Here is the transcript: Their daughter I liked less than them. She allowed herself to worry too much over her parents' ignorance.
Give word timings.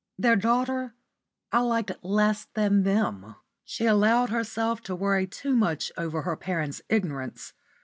Their 0.17 0.35
daughter 0.35 0.95
I 1.51 1.59
liked 1.59 1.91
less 2.01 2.45
than 2.55 2.81
them. 2.81 3.35
She 3.63 3.85
allowed 3.85 4.31
herself 4.31 4.81
to 4.85 4.95
worry 4.95 5.27
too 5.27 5.55
much 5.55 5.91
over 5.95 6.23
her 6.23 6.35
parents' 6.35 6.81
ignorance. 6.89 7.53